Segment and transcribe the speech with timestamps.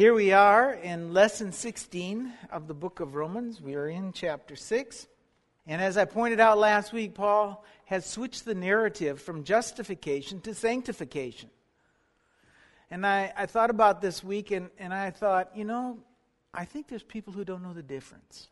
[0.00, 3.60] Here we are in lesson 16 of the book of Romans.
[3.60, 5.06] We are in chapter 6.
[5.66, 10.54] And as I pointed out last week, Paul has switched the narrative from justification to
[10.54, 11.50] sanctification.
[12.90, 15.98] And I, I thought about this week and, and I thought, you know,
[16.54, 18.48] I think there's people who don't know the difference.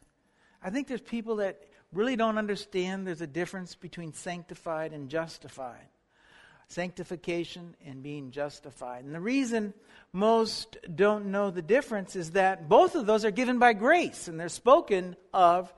[0.63, 1.63] I think there's people that
[1.95, 5.89] really don't understand there's a difference between sanctified and justified
[6.69, 9.05] sanctification and being justified.
[9.05, 9.73] And the reason
[10.13, 14.39] most don't know the difference is that both of those are given by grace and
[14.39, 15.73] they're spoken of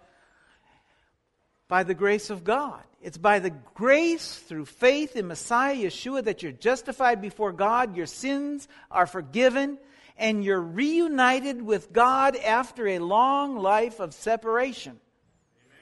[1.69, 2.83] by the grace of God.
[3.01, 8.07] It's by the grace through faith in Messiah Yeshua that you're justified before God, your
[8.07, 9.79] sins are forgiven,
[10.19, 14.93] and you're reunited with God after a long life of separation.
[14.93, 15.79] Amen.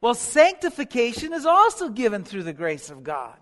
[0.00, 3.41] Well, sanctification is also given through the grace of God.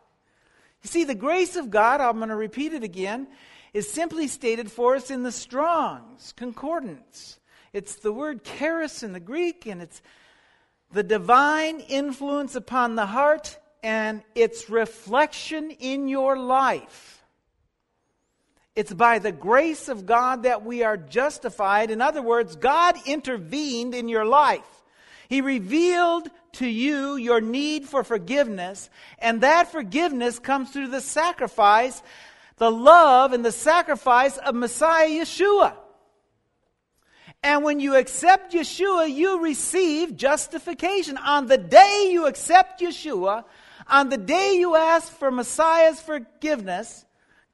[0.82, 3.28] You see, the grace of God, I'm going to repeat it again,
[3.72, 7.38] is simply stated for us in the Strong's Concordance.
[7.72, 10.02] It's the word charis in the Greek, and it's
[10.92, 17.24] the divine influence upon the heart and its reflection in your life.
[18.74, 21.90] It's by the grace of God that we are justified.
[21.90, 24.82] In other words, God intervened in your life.
[25.28, 32.02] He revealed to you your need for forgiveness, and that forgiveness comes through the sacrifice,
[32.56, 35.74] the love and the sacrifice of Messiah Yeshua.
[37.42, 41.16] And when you accept Yeshua, you receive justification.
[41.16, 43.44] On the day you accept Yeshua,
[43.88, 47.04] on the day you ask for Messiah's forgiveness,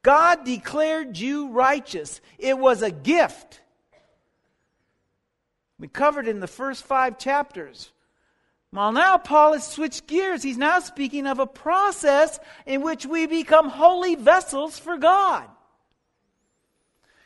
[0.02, 2.20] God declared you righteous.
[2.38, 3.60] It was a gift.
[5.78, 7.90] We covered in the first five chapters.
[8.76, 10.42] Well, now Paul has switched gears.
[10.42, 15.44] He's now speaking of a process in which we become holy vessels for God.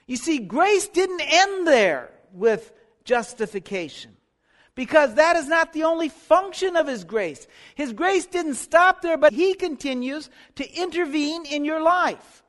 [0.07, 4.17] You see, grace didn't end there with justification
[4.77, 7.49] because that is not the only function of His grace.
[7.75, 12.45] His grace didn't stop there, but He continues to intervene in your life.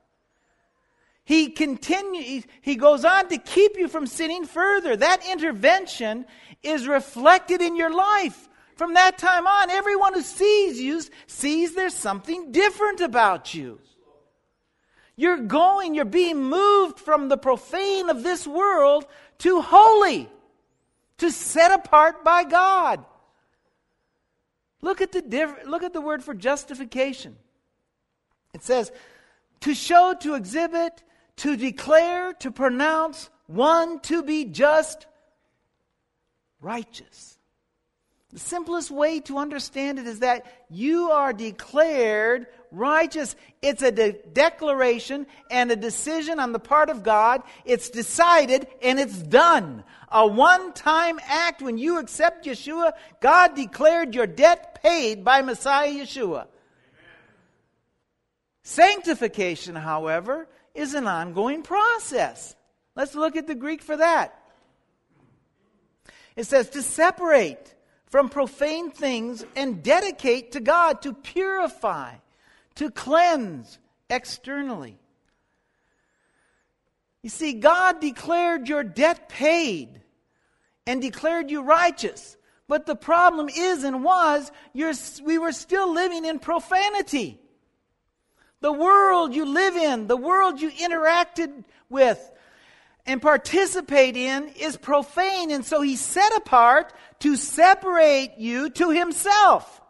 [1.23, 4.95] He continues, he goes on to keep you from sinning further.
[4.95, 6.25] That intervention
[6.61, 8.47] is reflected in your life.
[8.75, 13.79] From that time on, everyone who sees you sees there's something different about you.
[15.15, 19.05] You're going, you're being moved from the profane of this world
[19.39, 20.29] to holy,
[21.17, 23.05] to set apart by God.
[24.81, 27.35] Look at the diff- look at the word for justification.
[28.53, 28.91] It says
[29.61, 31.03] to show, to exhibit,
[31.37, 35.05] to declare, to pronounce one to be just,
[36.61, 37.37] righteous.
[38.33, 43.35] The simplest way to understand it is that you are declared righteous.
[43.61, 47.43] It's a de- declaration and a decision on the part of God.
[47.65, 49.83] It's decided and it's done.
[50.09, 55.91] A one time act when you accept Yeshua, God declared your debt paid by Messiah
[55.91, 56.47] Yeshua.
[58.63, 62.55] Sanctification, however, is an ongoing process.
[62.95, 64.37] Let's look at the Greek for that.
[66.35, 67.75] It says to separate
[68.11, 72.15] from profane things and dedicate to God, to purify,
[72.75, 73.79] to cleanse
[74.09, 74.99] externally.
[77.23, 80.01] You see, God declared your debt paid
[80.85, 82.35] and declared you righteous.
[82.67, 87.39] But the problem is and was, we were still living in profanity.
[88.59, 92.31] The world you live in, the world you interacted with
[93.05, 95.51] and participate in is profane.
[95.51, 99.81] And so he set apart to separate you to himself,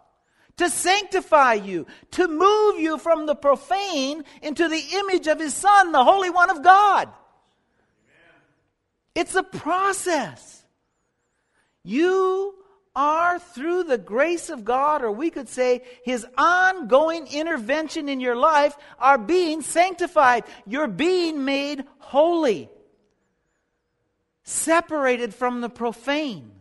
[0.57, 5.91] to sanctify you, to move you from the profane into the image of his son,
[5.91, 7.09] the Holy One of God.
[9.13, 10.63] It's a process.
[11.83, 12.55] You
[12.95, 18.35] are through the grace of God, or we could say His ongoing intervention in your
[18.35, 20.43] life, are being sanctified.
[20.65, 22.69] You're being made holy,
[24.51, 26.51] separated from the profane.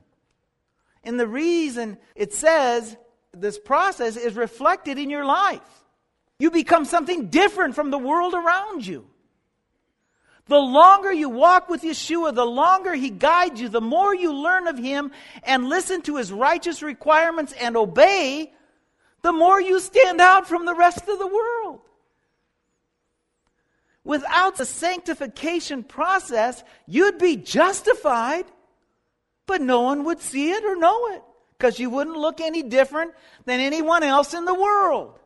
[1.04, 2.96] And the reason it says
[3.32, 5.60] this process is reflected in your life.
[6.38, 9.06] You become something different from the world around you.
[10.46, 14.66] The longer you walk with Yeshua, the longer He guides you, the more you learn
[14.66, 15.12] of Him
[15.44, 18.52] and listen to His righteous requirements and obey,
[19.22, 21.82] the more you stand out from the rest of the world.
[24.04, 28.46] Without the sanctification process, you'd be justified,
[29.46, 31.22] but no one would see it or know it
[31.58, 33.12] because you wouldn't look any different
[33.44, 35.18] than anyone else in the world.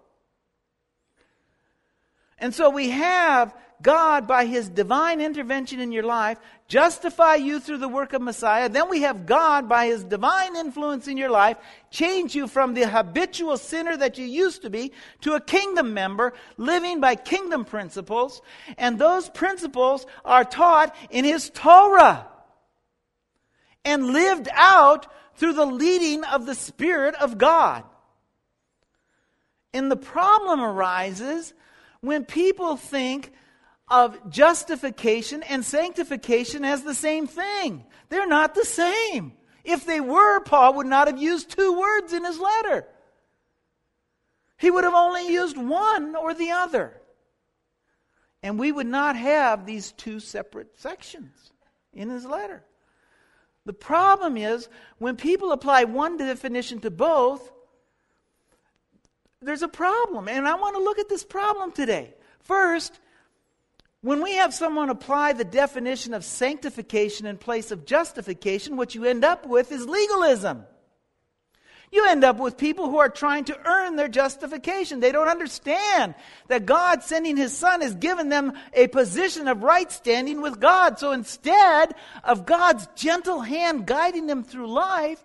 [2.39, 6.39] And so we have God, by his divine intervention in your life,
[6.69, 8.69] justify you through the work of Messiah.
[8.69, 11.57] Then we have God, by his divine influence in your life,
[11.91, 16.33] change you from the habitual sinner that you used to be to a kingdom member,
[16.57, 18.41] living by kingdom principles.
[18.79, 22.27] And those principles are taught in his Torah
[23.85, 25.07] and lived out
[25.37, 27.85] through the leading of the Spirit of God.
[29.75, 31.53] And the problem arises
[32.01, 33.33] when people think
[33.89, 37.85] of justification and sanctification as the same thing.
[38.09, 39.33] They're not the same.
[39.65, 42.87] If they were, Paul would not have used two words in his letter.
[44.57, 47.01] He would have only used one or the other.
[48.43, 51.53] And we would not have these two separate sections
[51.93, 52.63] in his letter.
[53.67, 57.51] The problem is when people apply one definition to both,
[59.41, 60.29] there's a problem.
[60.29, 62.15] And I want to look at this problem today.
[62.41, 62.99] First,
[64.05, 69.07] when we have someone apply the definition of sanctification in place of justification, what you
[69.07, 70.65] end up with is legalism.
[71.91, 75.01] You end up with people who are trying to earn their justification.
[75.01, 76.15] They don't understand
[76.49, 80.99] that God sending His Son has given them a position of right standing with God.
[80.99, 85.25] So instead of God's gentle hand guiding them through life,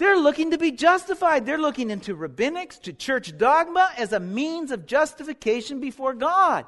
[0.00, 1.44] they're looking to be justified.
[1.44, 6.64] They're looking into rabbinics, to church dogma as a means of justification before God.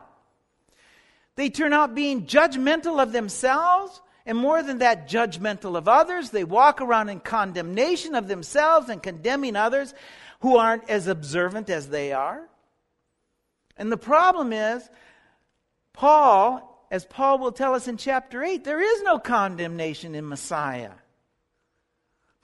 [1.37, 6.29] They turn out being judgmental of themselves, and more than that, judgmental of others.
[6.29, 9.95] They walk around in condemnation of themselves and condemning others
[10.41, 12.47] who aren't as observant as they are.
[13.79, 14.87] And the problem is,
[15.95, 20.91] Paul, as Paul will tell us in chapter 8, there is no condemnation in Messiah.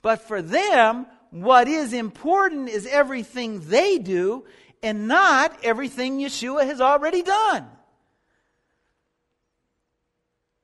[0.01, 4.45] But for them, what is important is everything they do
[4.81, 7.67] and not everything Yeshua has already done.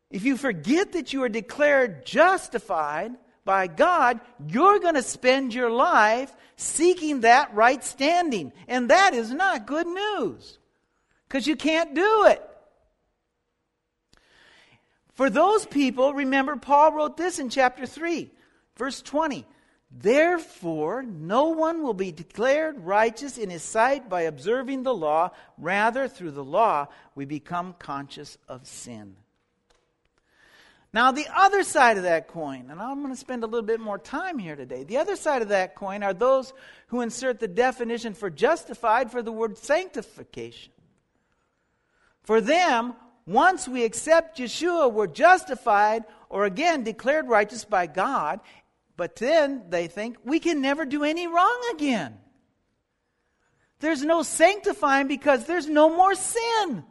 [0.09, 3.11] If you forget that you are declared justified
[3.43, 8.53] by God, you're going to spend your life seeking that right standing.
[8.67, 10.57] And that is not good news
[11.27, 12.41] because you can't do it.
[15.15, 18.31] For those people, remember, Paul wrote this in chapter 3.
[18.77, 19.45] Verse 20
[19.91, 25.31] Therefore, no one will be declared righteous in his sight by observing the law.
[25.57, 29.15] Rather, through the law, we become conscious of sin.
[30.91, 33.79] Now, the other side of that coin, and I'm going to spend a little bit
[33.79, 34.83] more time here today.
[34.83, 36.53] The other side of that coin are those
[36.87, 40.71] who insert the definition for justified for the word sanctification.
[42.23, 42.95] For them,
[43.27, 48.39] once we accept Yeshua, we're justified or again declared righteous by God,
[48.97, 52.17] but then they think we can never do any wrong again.
[53.79, 56.85] There's no sanctifying because there's no more sin.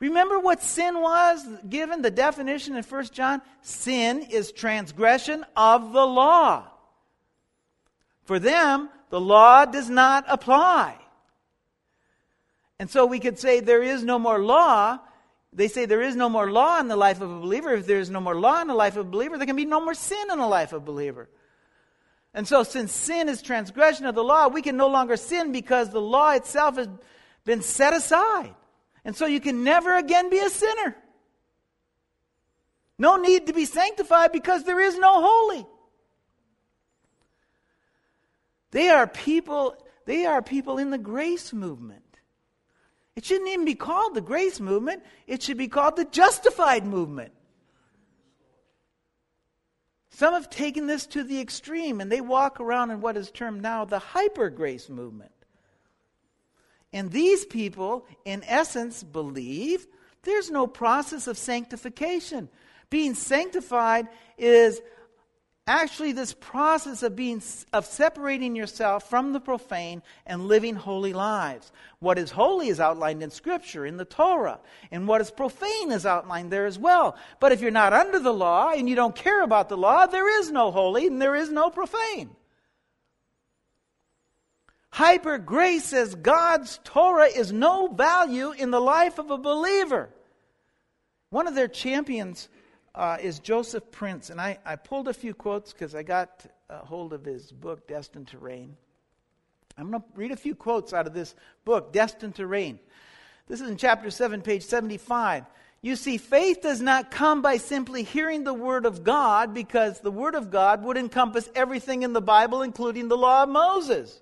[0.00, 3.42] Remember what sin was given the definition in 1 John?
[3.62, 6.70] Sin is transgression of the law.
[8.24, 10.96] For them, the law does not apply.
[12.78, 15.00] And so we could say there is no more law
[15.52, 17.74] they say there is no more law in the life of a believer.
[17.74, 19.64] If there is no more law in the life of a believer, there can be
[19.64, 21.28] no more sin in the life of a believer.
[22.34, 25.90] And so, since sin is transgression of the law, we can no longer sin because
[25.90, 26.88] the law itself has
[27.44, 28.54] been set aside.
[29.04, 30.96] And so, you can never again be a sinner.
[32.98, 35.66] No need to be sanctified because there is no holy.
[38.70, 42.07] They are people, they are people in the grace movement.
[43.18, 47.32] It shouldn't even be called the grace movement, it should be called the justified movement.
[50.10, 53.60] Some have taken this to the extreme and they walk around in what is termed
[53.60, 55.32] now the hyper grace movement.
[56.92, 59.88] And these people, in essence, believe
[60.22, 62.48] there's no process of sanctification.
[62.88, 64.06] Being sanctified
[64.38, 64.80] is
[65.68, 71.70] actually this process of being of separating yourself from the profane and living holy lives.
[72.00, 74.58] What is holy is outlined in scripture in the torah
[74.90, 77.16] and what is profane is outlined there as well.
[77.38, 80.40] But if you're not under the law and you don't care about the law there
[80.40, 82.30] is no holy and there is no profane.
[84.90, 90.08] Hyper grace says god's torah is no value in the life of a believer.
[91.30, 92.48] One of their champions
[92.98, 94.28] uh, is Joseph Prince.
[94.28, 97.86] And I, I pulled a few quotes because I got a hold of his book,
[97.86, 98.76] Destined to Reign.
[99.78, 102.80] I'm going to read a few quotes out of this book, Destined to Reign.
[103.46, 105.44] This is in chapter 7, page 75.
[105.80, 110.10] You see, faith does not come by simply hearing the Word of God, because the
[110.10, 114.20] Word of God would encompass everything in the Bible, including the law of Moses.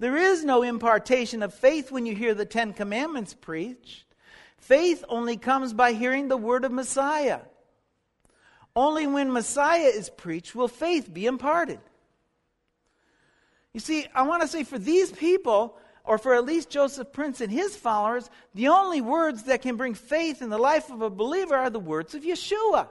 [0.00, 4.11] There is no impartation of faith when you hear the Ten Commandments preached.
[4.62, 7.40] Faith only comes by hearing the word of Messiah.
[8.76, 11.80] Only when Messiah is preached will faith be imparted.
[13.74, 17.40] You see, I want to say for these people, or for at least Joseph Prince
[17.40, 21.10] and his followers, the only words that can bring faith in the life of a
[21.10, 22.88] believer are the words of Yeshua.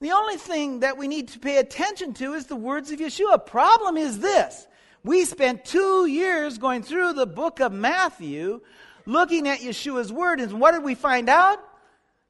[0.00, 3.46] The only thing that we need to pay attention to is the words of Yeshua.
[3.46, 4.66] Problem is this
[5.04, 8.62] we spent two years going through the book of Matthew
[9.06, 11.58] looking at Yeshua's word, and what did we find out?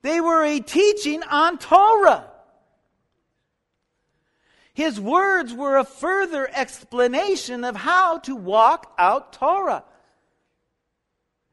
[0.02, 2.30] They were a teaching on Torah.
[4.74, 9.84] His words were a further explanation of how to walk out Torah.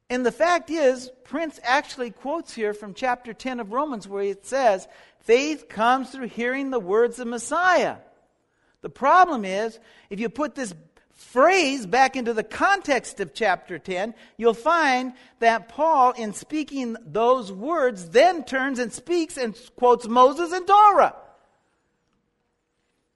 [0.09, 4.45] And the fact is, Prince actually quotes here from chapter 10 of Romans where it
[4.45, 4.87] says,
[5.19, 7.97] faith comes through hearing the words of Messiah.
[8.81, 10.73] The problem is, if you put this
[11.31, 17.51] phrase back into the context of chapter 10, you'll find that Paul, in speaking those
[17.51, 21.15] words, then turns and speaks and quotes Moses and Torah.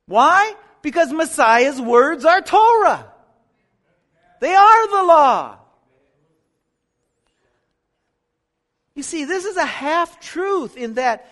[0.05, 0.55] Why?
[0.81, 3.11] Because Messiah's words are Torah.
[4.39, 5.57] They are the law.
[8.93, 11.29] You see, this is a half truth in that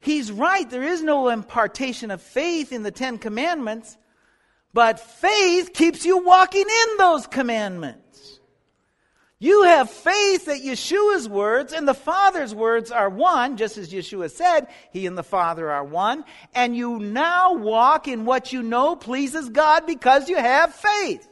[0.00, 0.68] he's right.
[0.68, 3.98] There is no impartation of faith in the Ten Commandments,
[4.76, 8.40] but faith keeps you walking in those commandments.
[9.38, 14.30] You have faith that Yeshua's words and the Father's words are one, just as Yeshua
[14.30, 18.96] said, He and the Father are one, and you now walk in what you know
[18.96, 21.26] pleases God because you have faith.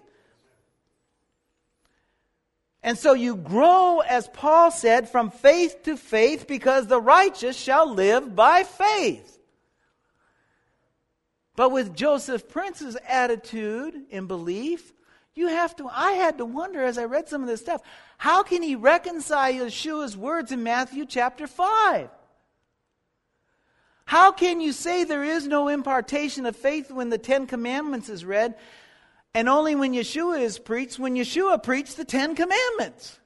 [2.82, 7.92] And so you grow, as Paul said, from faith to faith because the righteous shall
[7.92, 9.33] live by faith.
[11.56, 14.92] But with Joseph Prince's attitude and belief,
[15.34, 17.82] you have to, I had to wonder as I read some of this stuff,
[18.18, 22.08] how can he reconcile Yeshua's words in Matthew chapter 5?
[24.06, 28.24] How can you say there is no impartation of faith when the Ten Commandments is
[28.24, 28.54] read,
[29.32, 33.18] and only when Yeshua is preached, when Yeshua preached the Ten Commandments?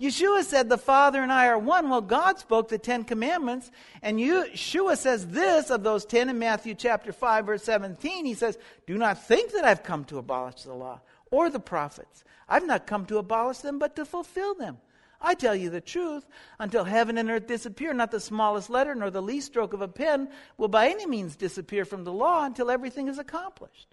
[0.00, 1.90] Yeshua said, The Father and I are one.
[1.90, 6.76] Well, God spoke the Ten Commandments, and Yeshua says this of those ten in Matthew
[6.76, 8.24] chapter 5, verse 17.
[8.24, 11.00] He says, Do not think that I've come to abolish the law
[11.32, 12.22] or the prophets.
[12.48, 14.78] I've not come to abolish them, but to fulfill them.
[15.20, 16.24] I tell you the truth,
[16.60, 19.88] until heaven and earth disappear, not the smallest letter nor the least stroke of a
[19.88, 23.88] pen will by any means disappear from the law until everything is accomplished.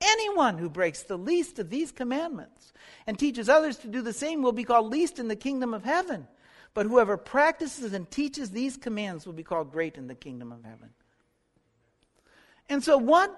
[0.00, 2.72] Anyone who breaks the least of these commandments
[3.06, 5.84] and teaches others to do the same will be called least in the kingdom of
[5.84, 6.28] heaven.
[6.74, 10.64] But whoever practices and teaches these commands will be called great in the kingdom of
[10.64, 10.90] heaven.
[12.68, 13.36] And so, what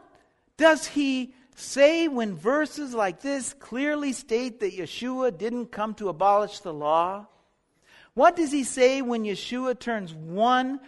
[0.56, 6.60] does he say when verses like this clearly state that Yeshua didn't come to abolish
[6.60, 7.26] the law?
[8.14, 10.80] What does he say when Yeshua turns one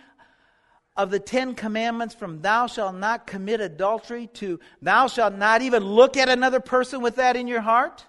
[0.97, 5.85] of the Ten Commandments from thou shalt not commit adultery to thou shalt not even
[5.85, 8.05] look at another person with that in your heart?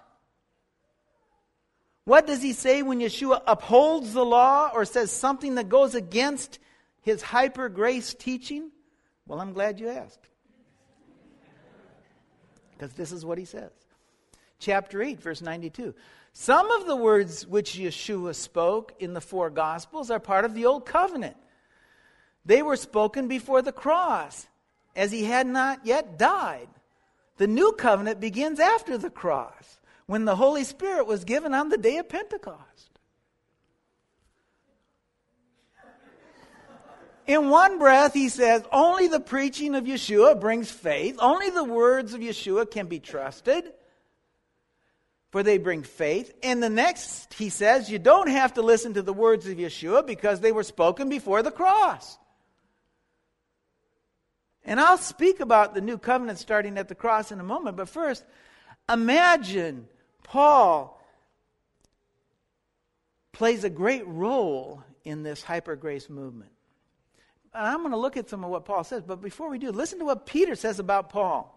[2.04, 6.58] What does he say when Yeshua upholds the law or says something that goes against
[7.00, 8.70] his hyper grace teaching?
[9.26, 10.28] Well, I'm glad you asked.
[12.72, 13.70] Because this is what he says.
[14.58, 15.94] Chapter 8, verse 92.
[16.34, 20.66] Some of the words which Yeshua spoke in the four Gospels are part of the
[20.66, 21.36] Old Covenant.
[22.46, 24.46] They were spoken before the cross,
[24.94, 26.68] as he had not yet died.
[27.36, 31.78] The new covenant begins after the cross, when the Holy Spirit was given on the
[31.78, 32.90] day of Pentecost.
[37.26, 41.16] In one breath, he says, only the preaching of Yeshua brings faith.
[41.18, 43.64] Only the words of Yeshua can be trusted,
[45.30, 46.34] for they bring faith.
[46.42, 50.06] And the next, he says, you don't have to listen to the words of Yeshua
[50.06, 52.18] because they were spoken before the cross.
[54.64, 57.88] And I'll speak about the new covenant starting at the cross in a moment, but
[57.88, 58.24] first,
[58.88, 59.88] imagine
[60.22, 61.00] Paul
[63.32, 66.50] plays a great role in this hyper grace movement.
[67.52, 69.70] And I'm going to look at some of what Paul says, but before we do,
[69.70, 71.50] listen to what Peter says about Paul.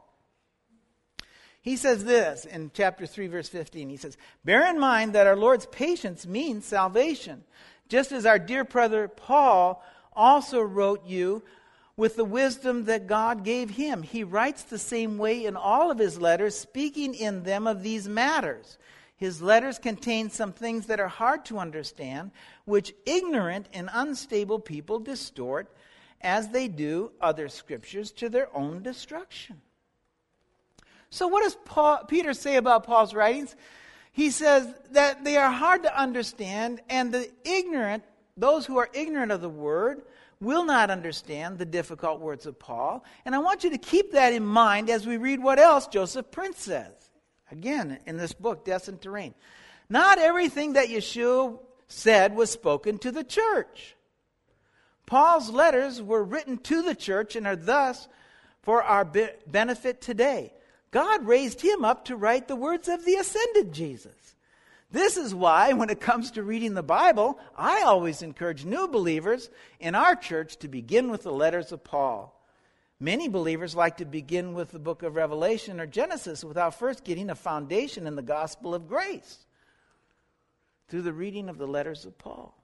[1.61, 3.89] He says this in chapter 3, verse 15.
[3.89, 7.43] He says, Bear in mind that our Lord's patience means salvation,
[7.89, 9.83] just as our dear brother Paul
[10.13, 11.43] also wrote you
[11.97, 14.03] with the wisdom that God gave him.
[14.03, 18.07] He writes the same way in all of his letters, speaking in them of these
[18.07, 18.77] matters.
[19.17, 22.29] His letters contain some things that are hard to understand,
[22.65, 25.75] which ignorant and unstable people distort,
[26.21, 29.59] as they do other scriptures, to their own destruction.
[31.09, 33.55] So, what does Paul, Peter say about Paul's writings?
[34.11, 38.03] He says that they are hard to understand, and the ignorant,
[38.35, 40.03] those who are ignorant of the word,
[40.39, 43.03] will not understand the difficult words of Paul.
[43.25, 46.31] And I want you to keep that in mind as we read what else Joseph
[46.31, 46.93] Prince says.
[47.51, 49.33] Again, in this book, Destined Reign.
[49.89, 53.95] Not everything that Yeshua said was spoken to the church.
[55.05, 58.07] Paul's letters were written to the church and are thus
[58.61, 60.53] for our be- benefit today.
[60.91, 64.35] God raised him up to write the words of the ascended Jesus.
[64.89, 69.49] This is why, when it comes to reading the Bible, I always encourage new believers
[69.79, 72.33] in our church to begin with the letters of Paul.
[72.99, 77.29] Many believers like to begin with the book of Revelation or Genesis without first getting
[77.29, 79.45] a foundation in the gospel of grace
[80.87, 82.55] through the reading of the letters of Paul.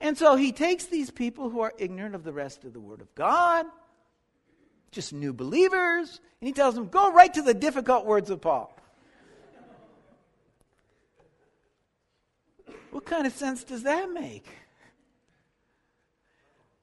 [0.00, 3.00] And so he takes these people who are ignorant of the rest of the Word
[3.00, 3.66] of God,
[4.92, 8.76] just new believers, and he tells them, go right to the difficult words of Paul.
[12.92, 14.46] What kind of sense does that make?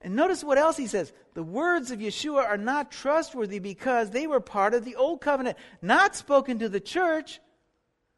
[0.01, 1.13] And notice what else he says.
[1.34, 5.58] The words of Yeshua are not trustworthy because they were part of the old covenant,
[5.82, 7.39] not spoken to the church,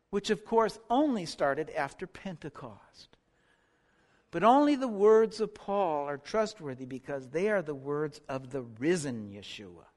[0.10, 3.18] which of course only started after Pentecost.
[4.32, 8.62] But only the words of Paul are trustworthy because they are the words of the
[8.62, 9.91] risen Yeshua.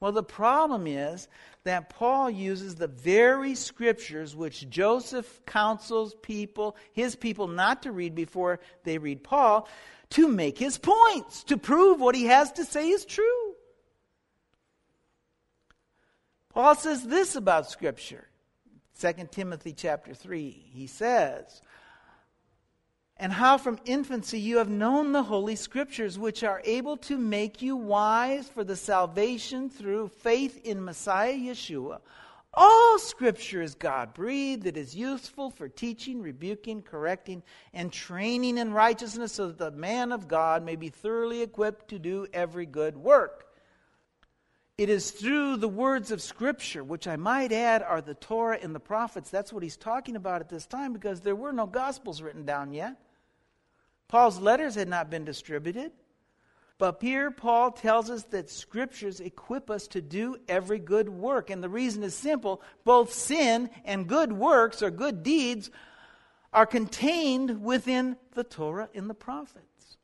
[0.00, 1.28] Well, the problem is
[1.64, 8.14] that Paul uses the very scriptures which Joseph counsels people, his people, not to read
[8.14, 9.68] before they read Paul,
[10.10, 13.54] to make his points, to prove what he has to say is true.
[16.50, 18.28] Paul says this about scripture.
[19.00, 20.50] 2 Timothy chapter 3.
[20.72, 21.60] He says,
[23.20, 27.60] and how from infancy you have known the Holy Scriptures, which are able to make
[27.60, 31.98] you wise for the salvation through faith in Messiah Yeshua.
[32.54, 37.42] All Scripture is God breathed, it is useful for teaching, rebuking, correcting,
[37.74, 41.98] and training in righteousness, so that the man of God may be thoroughly equipped to
[41.98, 43.46] do every good work.
[44.78, 48.72] It is through the words of Scripture, which I might add are the Torah and
[48.72, 49.28] the prophets.
[49.28, 52.72] That's what he's talking about at this time because there were no Gospels written down
[52.72, 52.96] yet.
[54.08, 55.92] Paul's letters had not been distributed.
[56.78, 61.50] But here, Paul tells us that scriptures equip us to do every good work.
[61.50, 65.70] And the reason is simple both sin and good works or good deeds
[66.52, 69.96] are contained within the Torah and the prophets.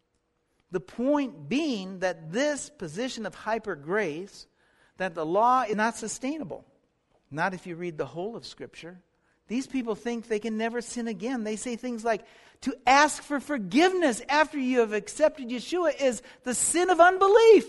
[0.73, 4.49] The point being that this position of hyper grace,
[4.97, 6.65] that the law is not sustainable.
[7.31, 9.01] Not if you read the whole of Scripture.
[9.47, 11.45] These people think they can never sin again.
[11.45, 12.25] They say things like,
[12.65, 17.67] to ask for forgiveness after you have accepted Yeshua is the sin of unbelief.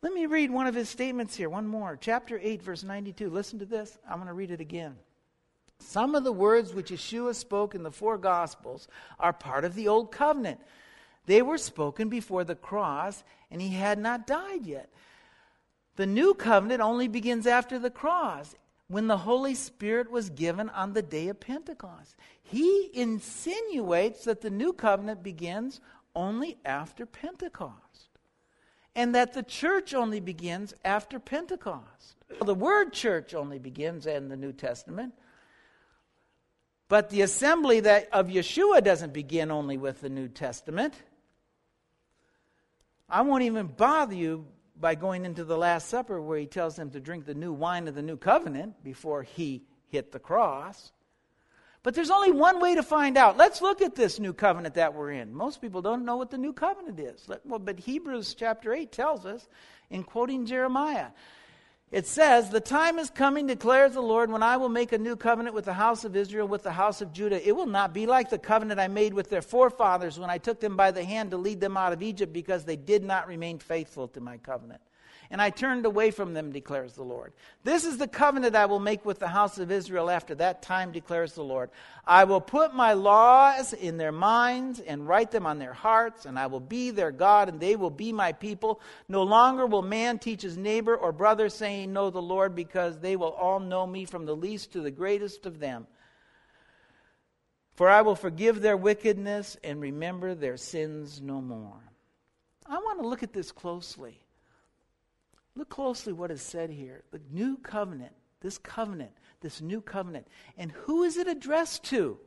[0.00, 1.98] Let me read one of his statements here, one more.
[2.00, 3.28] Chapter 8, verse 92.
[3.28, 3.98] Listen to this.
[4.08, 4.96] I'm going to read it again.
[5.78, 8.88] Some of the words which Yeshua spoke in the four Gospels
[9.20, 10.58] are part of the Old Covenant.
[11.26, 14.88] They were spoken before the cross, and he had not died yet.
[15.96, 18.54] The new covenant only begins after the cross
[18.92, 22.14] when the Holy Spirit was given on the day of Pentecost.
[22.42, 25.80] He insinuates that the new covenant begins
[26.14, 28.10] only after Pentecost
[28.94, 32.16] and that the church only begins after Pentecost.
[32.44, 35.14] The word church only begins in the New Testament.
[36.88, 40.92] But the assembly that of Yeshua doesn't begin only with the New Testament.
[43.08, 44.48] I won't even bother you
[44.82, 47.88] by going into the Last Supper where he tells them to drink the new wine
[47.88, 50.92] of the new covenant before he hit the cross.
[51.84, 53.36] But there's only one way to find out.
[53.36, 55.32] Let's look at this new covenant that we're in.
[55.32, 57.26] Most people don't know what the new covenant is.
[57.44, 59.48] Well, but Hebrews chapter 8 tells us,
[59.88, 61.08] in quoting Jeremiah,
[61.92, 65.14] it says, The time is coming, declares the Lord, when I will make a new
[65.14, 67.46] covenant with the house of Israel, with the house of Judah.
[67.46, 70.58] It will not be like the covenant I made with their forefathers when I took
[70.58, 73.58] them by the hand to lead them out of Egypt, because they did not remain
[73.58, 74.80] faithful to my covenant
[75.30, 77.32] and I turned away from them, declares the Lord.
[77.64, 80.92] This is the covenant I will make with the house of Israel after that time,
[80.92, 81.70] declares the Lord.
[82.06, 86.38] I will put my laws in their minds and write them on their hearts, and
[86.38, 88.80] I will be their God, and they will be my people.
[89.08, 93.16] No longer will man teach his neighbor or brother, saying, Know the Lord, because they
[93.16, 95.86] will all know me from the least to the greatest of them.
[97.74, 101.80] For I will forgive their wickedness and remember their sins no more.
[102.66, 104.21] I want to look at this closely.
[105.54, 107.04] Look closely what is said here.
[107.10, 110.26] The new covenant, this covenant, this new covenant.
[110.56, 112.18] And who is it addressed to?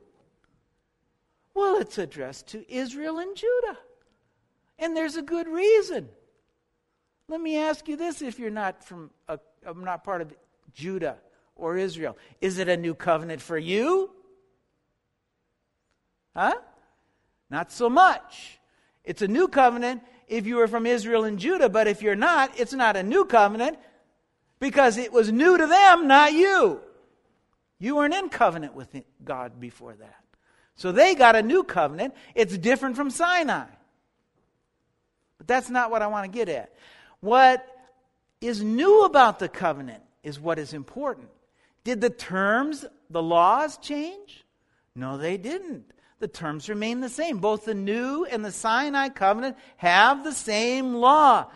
[1.54, 3.78] Well, it's addressed to Israel and Judah.
[4.78, 6.08] And there's a good reason.
[7.28, 9.38] Let me ask you this if you're not from a,
[9.74, 10.32] not part of
[10.72, 11.16] Judah
[11.56, 12.16] or Israel.
[12.40, 14.10] Is it a new covenant for you?
[16.36, 16.54] Huh?
[17.50, 18.60] Not so much.
[19.06, 22.58] It's a new covenant if you were from Israel and Judah, but if you're not,
[22.58, 23.78] it's not a new covenant
[24.58, 26.80] because it was new to them, not you.
[27.78, 30.24] You weren't in covenant with God before that.
[30.74, 32.14] So they got a new covenant.
[32.34, 33.66] It's different from Sinai.
[35.38, 36.74] But that's not what I want to get at.
[37.20, 37.64] What
[38.40, 41.28] is new about the covenant is what is important.
[41.84, 44.44] Did the terms, the laws change?
[44.94, 45.92] No, they didn't.
[46.18, 47.38] The terms remain the same.
[47.38, 51.50] Both the new and the Sinai covenant have the same law.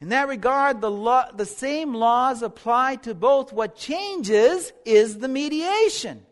[0.00, 3.52] In that regard, the, law, the same laws apply to both.
[3.52, 6.26] What changes is the mediation.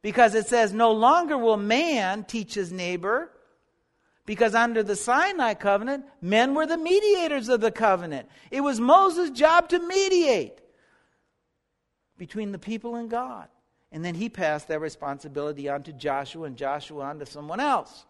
[0.00, 3.30] Because it says, no longer will man teach his neighbor,
[4.26, 8.28] because under the Sinai covenant, men were the mediators of the covenant.
[8.50, 10.58] It was Moses' job to mediate
[12.16, 13.48] between the people and God.
[13.94, 18.04] And then he passed that responsibility on to Joshua, and Joshua on to someone else.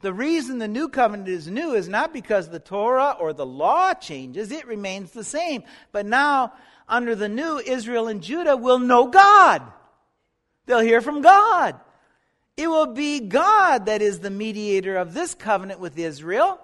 [0.00, 3.92] The reason the new covenant is new is not because the Torah or the law
[3.92, 5.64] changes, it remains the same.
[5.92, 6.54] But now,
[6.88, 9.62] under the new, Israel and Judah will know God.
[10.64, 11.78] They'll hear from God.
[12.56, 16.58] It will be God that is the mediator of this covenant with Israel.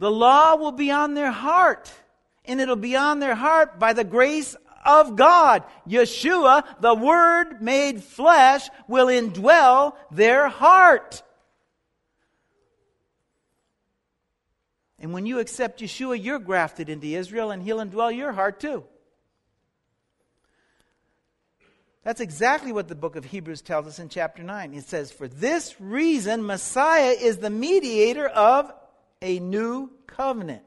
[0.00, 1.90] The law will be on their heart,
[2.44, 5.64] and it'll be on their heart by the grace of God.
[5.88, 11.22] Yeshua, the Word made flesh, will indwell their heart.
[14.98, 18.84] And when you accept Yeshua, you're grafted into Israel, and He'll indwell your heart too.
[22.04, 24.72] That's exactly what the book of Hebrews tells us in chapter 9.
[24.72, 28.72] It says, For this reason, Messiah is the mediator of
[29.20, 30.62] a new covenant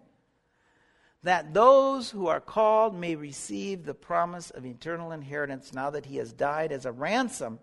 [1.23, 6.17] that those who are called may receive the promise of eternal inheritance now that he
[6.17, 7.59] has died as a ransom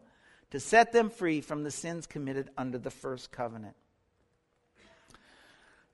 [0.50, 3.74] to set them free from the sins committed under the first covenant.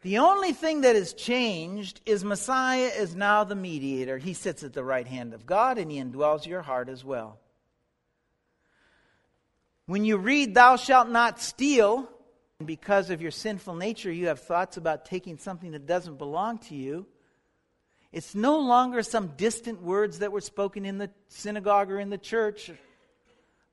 [0.03, 4.18] The only thing that has changed is Messiah is now the mediator.
[4.18, 7.38] He sits at the right hand of God and he indwells your heart as well.
[9.87, 12.09] When you read, Thou shalt not steal,
[12.59, 16.59] and because of your sinful nature, you have thoughts about taking something that doesn't belong
[16.59, 17.07] to you.
[18.14, 22.16] It's no longer some distant words that were spoken in the synagogue or in the
[22.16, 22.70] church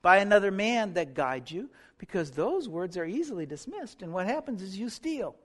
[0.01, 4.01] by another man that guide you, because those words are easily dismissed.
[4.01, 5.35] And what happens is you steal.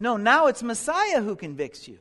[0.00, 1.98] No, now it's Messiah who convicts you.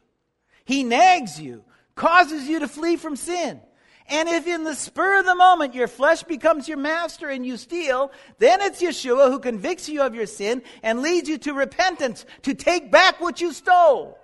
[0.63, 3.59] He nags you, causes you to flee from sin.
[4.07, 7.57] And if in the spur of the moment your flesh becomes your master and you
[7.57, 12.25] steal, then it's Yeshua who convicts you of your sin and leads you to repentance,
[12.43, 14.17] to take back what you stole.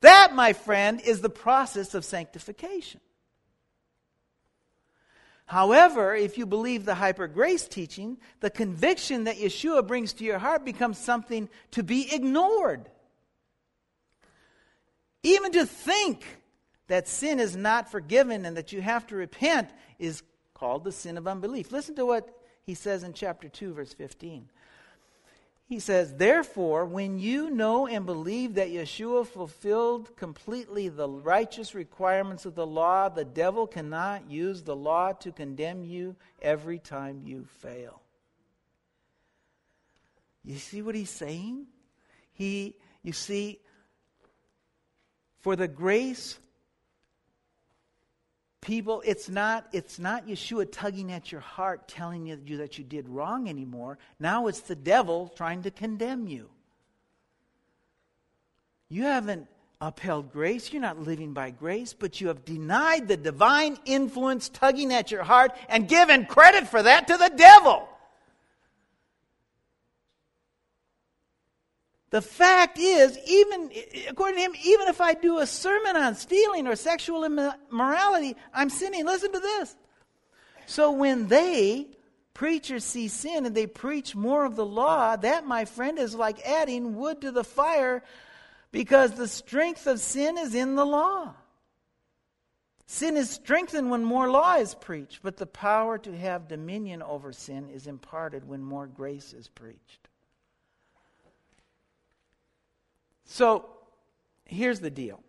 [0.00, 3.00] That, my friend, is the process of sanctification.
[5.46, 10.38] However, if you believe the hyper grace teaching, the conviction that Yeshua brings to your
[10.38, 12.90] heart becomes something to be ignored.
[15.22, 16.24] Even to think
[16.88, 21.16] that sin is not forgiven and that you have to repent is called the sin
[21.16, 21.72] of unbelief.
[21.72, 22.28] Listen to what
[22.62, 24.50] he says in chapter 2, verse 15.
[25.68, 32.46] He says, Therefore, when you know and believe that Yeshua fulfilled completely the righteous requirements
[32.46, 37.46] of the law, the devil cannot use the law to condemn you every time you
[37.60, 38.00] fail.
[40.42, 41.66] You see what he's saying?
[42.32, 43.60] He, you see,
[45.40, 46.38] for the grace
[48.60, 53.08] people it's not it's not yeshua tugging at your heart telling you that you did
[53.08, 53.98] wrong anymore.
[54.18, 56.48] Now it's the devil trying to condemn you.
[58.88, 59.46] You haven't
[59.80, 60.72] upheld grace.
[60.72, 65.22] You're not living by grace but you have denied the divine influence tugging at your
[65.22, 67.88] heart and given credit for that to the devil
[72.10, 73.70] The fact is, even
[74.08, 78.70] according to him, even if I do a sermon on stealing or sexual immorality, I'm
[78.70, 79.04] sinning.
[79.04, 79.76] Listen to this.
[80.66, 81.88] So when they,
[82.32, 86.40] preachers, see sin and they preach more of the law, that, my friend, is like
[86.46, 88.02] adding wood to the fire
[88.72, 91.34] because the strength of sin is in the law.
[92.86, 97.32] Sin is strengthened when more law is preached, but the power to have dominion over
[97.32, 100.07] sin is imparted when more grace is preached.
[103.28, 103.66] So
[104.46, 105.20] here's the deal.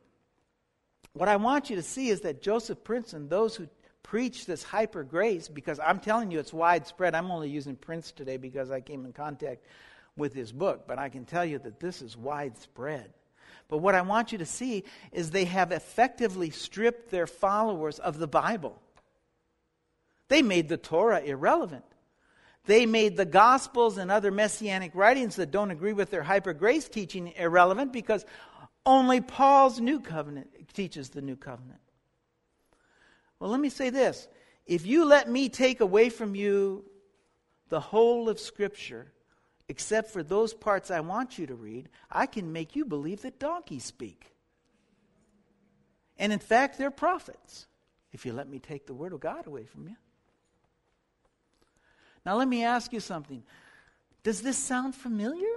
[1.14, 3.68] What I want you to see is that Joseph Prince and those who
[4.04, 8.38] preach this hyper grace, because I'm telling you it's widespread, I'm only using Prince today
[8.38, 9.66] because I came in contact
[10.16, 13.14] with his book, but I can tell you that this is widespread.
[13.68, 18.18] But what I want you to see is they have effectively stripped their followers of
[18.18, 18.82] the Bible.
[20.30, 21.84] They made the Torah irrelevant.
[22.70, 26.88] They made the Gospels and other messianic writings that don't agree with their hyper grace
[26.88, 28.24] teaching irrelevant because
[28.86, 31.80] only Paul's new covenant teaches the new covenant.
[33.40, 34.28] Well, let me say this.
[34.68, 36.86] If you let me take away from you
[37.70, 39.12] the whole of Scripture,
[39.68, 43.40] except for those parts I want you to read, I can make you believe that
[43.40, 44.28] donkeys speak.
[46.20, 47.66] And in fact, they're prophets,
[48.12, 49.96] if you let me take the Word of God away from you.
[52.26, 53.44] Now, let me ask you something.
[54.24, 55.48] Does this sound familiar?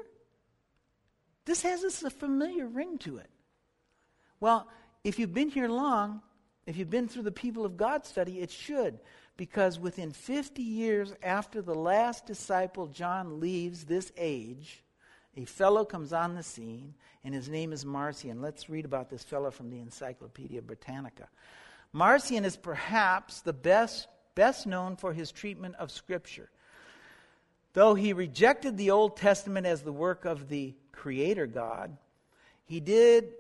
[1.45, 3.29] This has a familiar ring to it.
[4.41, 4.69] Well,
[5.05, 6.23] if you've been here long,
[6.67, 9.01] if you've been through the people of God study, it should
[9.37, 14.85] because within 50 years after the last disciple, John, leaves this age,
[15.37, 16.95] a fellow comes on the scene,
[17.25, 18.41] and his name is Marcion.
[18.41, 21.29] Let's read about this fellow from the Encyclopedia Britannica.
[21.93, 26.51] Marcion is perhaps the best, best known for his treatment of Scripture.
[27.75, 31.97] Though he rejected the Old Testament as the work of the Creator God,
[32.65, 33.33] he did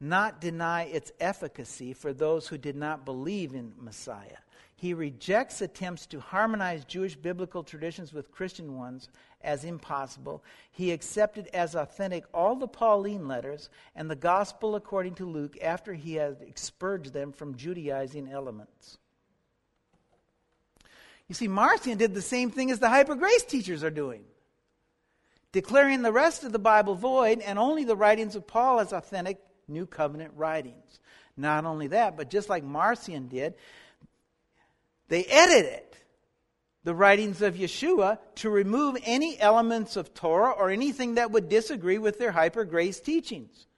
[0.00, 4.38] not deny its efficacy for those who did not believe in Messiah.
[4.74, 9.10] He rejects attempts to harmonize Jewish biblical traditions with Christian ones
[9.42, 10.42] as impossible.
[10.70, 15.92] He accepted as authentic all the Pauline letters and the gospel according to Luke after
[15.92, 18.96] he had expurged them from Judaizing elements.
[21.30, 24.24] You see, Marcion did the same thing as the hyper grace teachers are doing,
[25.52, 29.38] declaring the rest of the Bible void and only the writings of Paul as authentic
[29.68, 30.98] New Covenant writings.
[31.36, 33.54] Not only that, but just like Marcion did,
[35.06, 35.84] they edited
[36.82, 41.98] the writings of Yeshua to remove any elements of Torah or anything that would disagree
[41.98, 43.68] with their hyper grace teachings.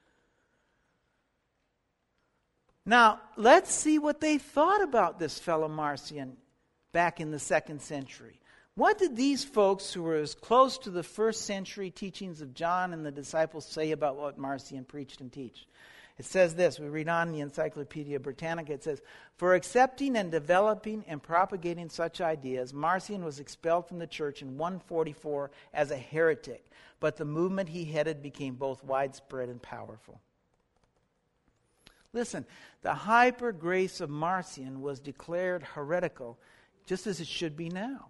[2.87, 6.39] Now, let's see what they thought about this fellow Marcion
[6.93, 8.39] back in the second century.
[8.75, 12.93] What did these folks who were as close to the first century teachings of John
[12.93, 15.67] and the disciples say about what Marcion preached and teach?
[16.19, 19.01] It says this, we read on the Encyclopedia Britannica, it says,
[19.37, 24.57] For accepting and developing and propagating such ideas, Marcion was expelled from the church in
[24.59, 26.65] 144 as a heretic,
[27.01, 30.21] but the movement he headed became both widespread and powerful.
[32.13, 32.45] Listen,
[32.83, 36.39] the hyper grace of Marcion was declared heretical,
[36.87, 38.09] just as it should be now.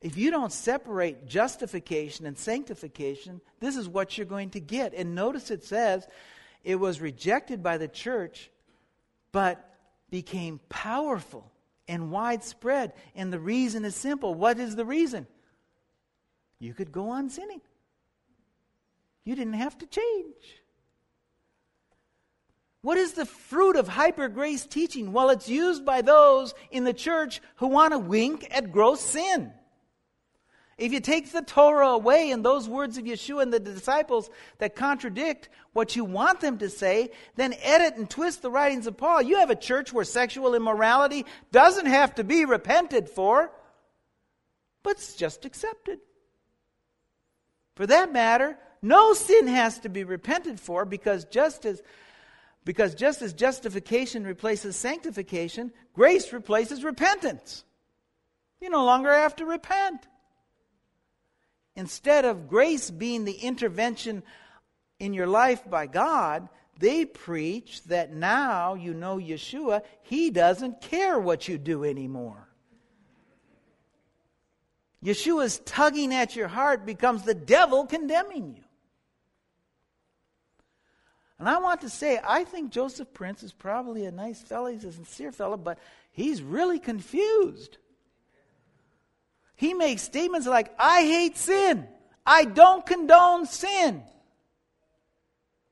[0.00, 4.94] If you don't separate justification and sanctification, this is what you're going to get.
[4.94, 6.06] And notice it says
[6.62, 8.50] it was rejected by the church,
[9.32, 9.76] but
[10.10, 11.50] became powerful
[11.88, 12.92] and widespread.
[13.16, 14.34] And the reason is simple.
[14.34, 15.26] What is the reason?
[16.60, 17.60] You could go on sinning,
[19.24, 20.62] you didn't have to change.
[22.82, 25.12] What is the fruit of hyper grace teaching?
[25.12, 29.52] Well, it's used by those in the church who want to wink at gross sin.
[30.78, 34.76] If you take the Torah away and those words of Yeshua and the disciples that
[34.76, 39.22] contradict what you want them to say, then edit and twist the writings of Paul.
[39.22, 43.50] You have a church where sexual immorality doesn't have to be repented for,
[44.84, 45.98] but it's just accepted.
[47.74, 51.82] For that matter, no sin has to be repented for because just as
[52.68, 57.64] because just as justification replaces sanctification, grace replaces repentance.
[58.60, 60.06] You no longer have to repent.
[61.76, 64.22] Instead of grace being the intervention
[65.00, 66.46] in your life by God,
[66.78, 72.50] they preach that now you know Yeshua, He doesn't care what you do anymore.
[75.02, 78.67] Yeshua's tugging at your heart becomes the devil condemning you.
[81.38, 84.66] And I want to say, I think Joseph Prince is probably a nice fellow.
[84.66, 85.78] He's a sincere fellow, but
[86.10, 87.78] he's really confused.
[89.54, 91.86] He makes statements like, I hate sin.
[92.26, 94.02] I don't condone sin.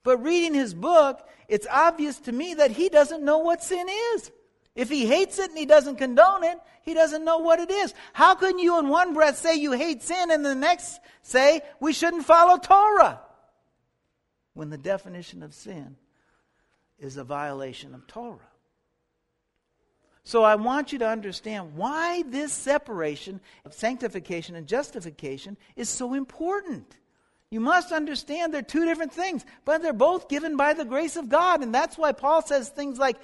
[0.04, 4.30] But reading his book, it's obvious to me that he doesn't know what sin is.
[4.76, 7.92] If he hates it and he doesn't condone it, he doesn't know what it is.
[8.12, 11.92] How can you in one breath say you hate sin and the next say we
[11.92, 13.20] shouldn't follow Torah?
[14.56, 15.96] When the definition of sin
[16.98, 18.38] is a violation of Torah.
[20.24, 26.14] So I want you to understand why this separation of sanctification and justification is so
[26.14, 26.96] important.
[27.50, 31.28] You must understand they're two different things, but they're both given by the grace of
[31.28, 31.62] God.
[31.62, 33.18] And that's why Paul says things like,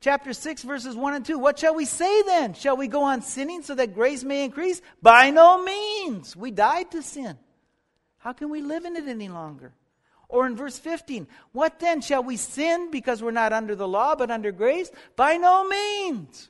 [0.00, 1.38] chapter 6, verses 1 and 2.
[1.38, 2.54] What shall we say then?
[2.54, 4.82] Shall we go on sinning so that grace may increase?
[5.00, 6.34] By no means.
[6.34, 7.38] We died to sin.
[8.18, 9.72] How can we live in it any longer?
[10.32, 12.00] Or in verse 15, what then?
[12.00, 14.90] Shall we sin because we're not under the law but under grace?
[15.14, 16.48] By no means.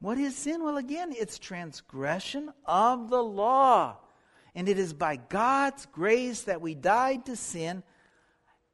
[0.00, 0.64] What is sin?
[0.64, 3.98] Well, again, it's transgression of the law.
[4.54, 7.82] And it is by God's grace that we died to sin.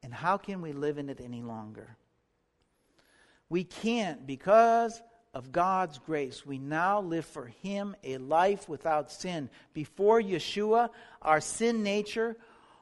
[0.01, 1.97] And how can we live in it any longer?
[3.49, 5.01] We can't because
[5.35, 6.45] of God's grace.
[6.45, 9.49] We now live for Him a life without sin.
[9.73, 10.89] Before Yeshua,
[11.21, 12.37] our sin nature,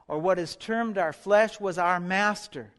[0.06, 2.70] or what is termed our flesh, was our master.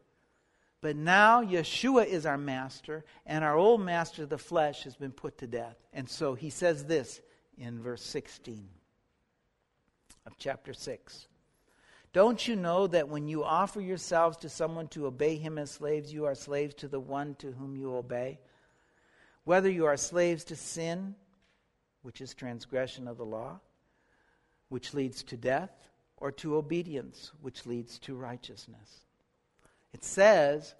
[0.79, 5.39] But now Yeshua is our master, and our old master, the flesh, has been put
[5.39, 5.75] to death.
[5.91, 7.19] And so he says this
[7.57, 8.69] in verse 16
[10.25, 11.27] of chapter 6.
[12.13, 16.13] Don't you know that when you offer yourselves to someone to obey him as slaves,
[16.13, 18.39] you are slaves to the one to whom you obey?
[19.45, 21.15] Whether you are slaves to sin,
[22.01, 23.59] which is transgression of the law,
[24.69, 25.71] which leads to death,
[26.17, 29.01] or to obedience, which leads to righteousness.
[29.93, 30.75] It says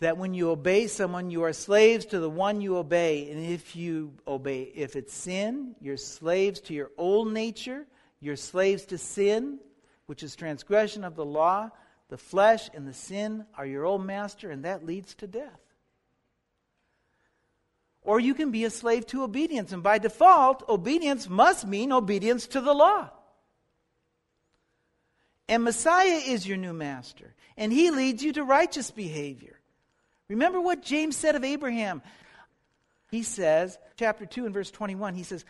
[0.00, 3.30] that when you obey someone, you are slaves to the one you obey.
[3.30, 7.86] And if you obey, if it's sin, you're slaves to your old nature,
[8.20, 9.58] you're slaves to sin,
[10.06, 11.70] which is transgression of the law.
[12.08, 15.60] The flesh and the sin are your old master, and that leads to death.
[18.06, 22.46] Or you can be a slave to obedience, and by default, obedience must mean obedience
[22.48, 23.10] to the law.
[25.48, 29.58] And Messiah is your new master, and he leads you to righteous behavior.
[30.28, 32.00] Remember what James said of Abraham.
[33.10, 35.44] He says, chapter 2 and verse 21, he says,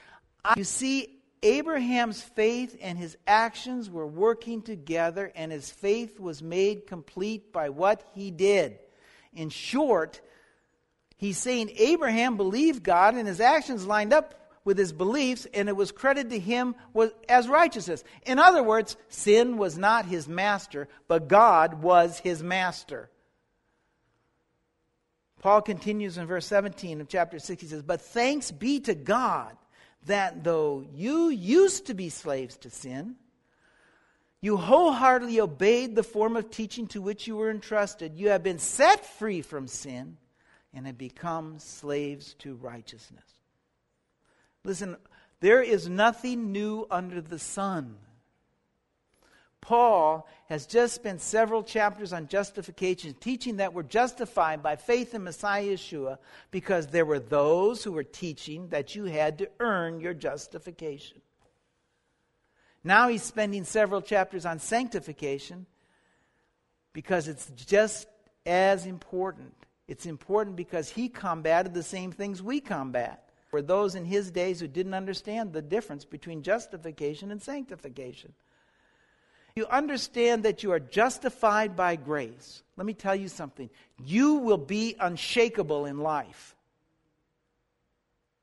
[0.57, 6.87] You see, Abraham's faith and his actions were working together, and his faith was made
[6.87, 8.79] complete by what he did.
[9.35, 10.23] In short,
[11.17, 15.77] he's saying Abraham believed God, and his actions lined up with his beliefs, and it
[15.77, 16.75] was credited to him
[17.29, 18.03] as righteousness.
[18.27, 23.09] In other words, sin was not his master, but God was his master.
[25.41, 27.63] Paul continues in verse 17 of chapter 6.
[27.63, 29.57] He says, But thanks be to God
[30.07, 33.15] that though you used to be slaves to sin,
[34.41, 38.17] you wholeheartedly obeyed the form of teaching to which you were entrusted.
[38.17, 40.17] You have been set free from sin
[40.77, 43.25] and have become slaves to righteousness.
[44.63, 44.97] Listen,
[45.41, 47.97] there is nothing new under the sun.
[49.63, 55.25] Paul has just spent several chapters on justification, teaching that we're justified by faith in
[55.25, 56.19] Messiah Yeshua
[56.51, 61.23] because there were those who were teaching that you had to earn your justification.
[62.85, 65.67] Now he's spending several chapters on sanctification
[66.93, 68.07] because it's just
[68.45, 69.55] as important.
[69.89, 74.61] It's important because he combated the same things we combat were those in his days
[74.61, 78.33] who didn't understand the difference between justification and sanctification.
[79.55, 82.63] You understand that you are justified by grace.
[82.77, 83.71] Let me tell you something.
[84.05, 86.55] You will be unshakable in life.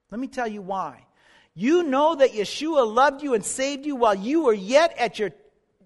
[0.10, 1.06] Let me tell you why.
[1.54, 5.32] You know that Yeshua loved you and saved you while you were yet at your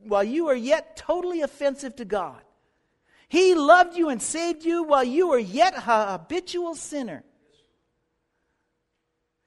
[0.04, 2.42] while you were yet totally offensive to God.
[3.30, 7.24] He loved you and saved you while you were yet a habitual sinner.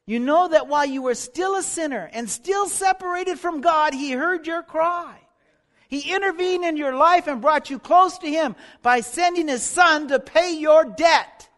[0.06, 4.12] You know that while you were still a sinner and still separated from God, He
[4.12, 5.16] heard your cry.
[5.88, 10.08] He intervened in your life and brought you close to Him by sending His Son
[10.08, 11.48] to pay your debt.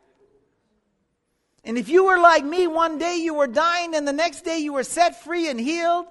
[1.64, 4.58] And if you were like me, one day you were dying and the next day
[4.58, 6.06] you were set free and healed,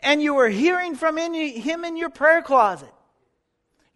[0.00, 2.92] and you were hearing from Him in your prayer closet.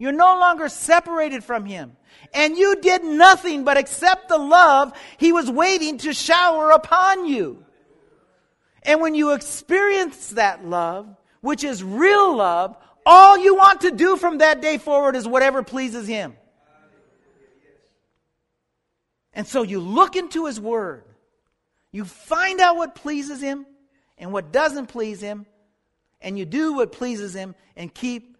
[0.01, 1.95] You're no longer separated from Him
[2.33, 7.63] and you did nothing but accept the love he was waiting to shower upon you.
[8.83, 11.07] And when you experience that love,
[11.41, 15.61] which is real love, all you want to do from that day forward is whatever
[15.61, 16.35] pleases him.
[19.33, 21.03] And so you look into his word.
[21.91, 23.65] You find out what pleases him
[24.17, 25.45] and what doesn't please him,
[26.21, 28.30] and you do what pleases him and keep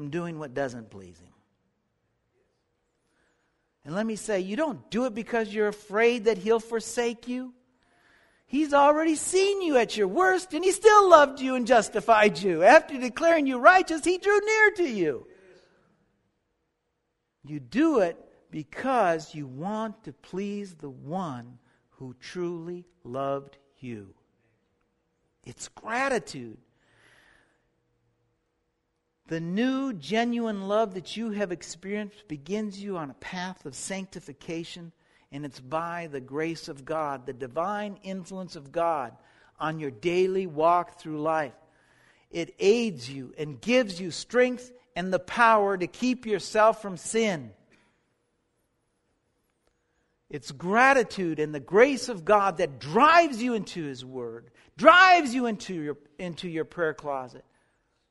[0.00, 1.34] from doing what doesn't please him.
[3.84, 7.52] And let me say, you don't do it because you're afraid that he'll forsake you.
[8.46, 12.62] He's already seen you at your worst, and he still loved you and justified you.
[12.62, 15.26] After declaring you righteous, he drew near to you.
[17.44, 18.16] You do it
[18.50, 21.58] because you want to please the one
[21.90, 24.14] who truly loved you.
[25.44, 26.56] It's gratitude.
[29.30, 34.90] The new, genuine love that you have experienced begins you on a path of sanctification,
[35.30, 39.12] and it's by the grace of God, the divine influence of God
[39.60, 41.54] on your daily walk through life.
[42.32, 47.52] It aids you and gives you strength and the power to keep yourself from sin.
[50.28, 55.46] It's gratitude and the grace of God that drives you into His Word, drives you
[55.46, 57.44] into your, into your prayer closet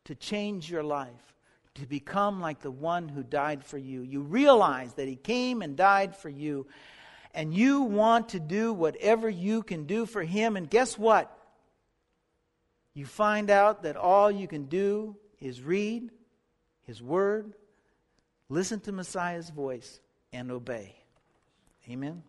[0.10, 1.36] to change your life,
[1.76, 4.01] to become like the one who died for you.
[4.01, 6.66] You realize that He came and died for you,
[7.32, 10.57] and you want to do whatever you can do for Him.
[10.57, 11.32] And guess what?
[12.95, 16.10] You find out that all you can do is read
[16.88, 17.53] His Word,
[18.49, 19.99] listen to Messiah's voice,
[20.34, 20.95] and obey.
[21.88, 22.24] Amen.